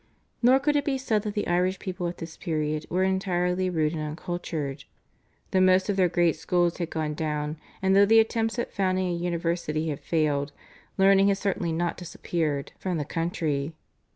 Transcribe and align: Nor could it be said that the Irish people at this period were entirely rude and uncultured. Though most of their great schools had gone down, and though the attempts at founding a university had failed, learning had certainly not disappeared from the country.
Nor 0.41 0.59
could 0.59 0.75
it 0.75 0.83
be 0.83 0.97
said 0.97 1.21
that 1.21 1.35
the 1.35 1.45
Irish 1.47 1.77
people 1.77 2.07
at 2.07 2.17
this 2.17 2.35
period 2.35 2.87
were 2.89 3.03
entirely 3.03 3.69
rude 3.69 3.93
and 3.93 4.01
uncultured. 4.01 4.85
Though 5.51 5.61
most 5.61 5.89
of 5.89 5.95
their 5.95 6.09
great 6.09 6.35
schools 6.35 6.77
had 6.77 6.89
gone 6.89 7.13
down, 7.13 7.57
and 7.83 7.95
though 7.95 8.07
the 8.07 8.19
attempts 8.19 8.57
at 8.57 8.73
founding 8.73 9.09
a 9.09 9.13
university 9.13 9.89
had 9.89 9.99
failed, 9.99 10.53
learning 10.97 11.27
had 11.27 11.37
certainly 11.37 11.71
not 11.71 11.97
disappeared 11.97 12.71
from 12.79 12.97
the 12.97 13.05
country. 13.05 13.73